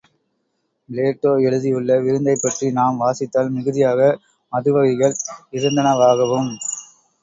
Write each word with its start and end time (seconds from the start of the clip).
Plato 0.89 1.31
எழுதியுள்ள 1.43 1.99
விருந்தைப்பற்றி 1.99 2.71
நாம் 2.71 2.97
வாசித்தால் 2.97 3.53
மிகுதியாக 3.53 3.99
மது 4.53 4.71
வகைகள் 4.73 5.17
இருந்தனவாகவும். 5.51 6.51